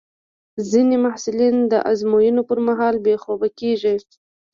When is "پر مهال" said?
2.49-2.95